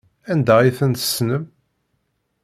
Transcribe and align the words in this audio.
Anda 0.31 0.53
ay 0.59 0.71
ten-tessnem? 0.77 1.43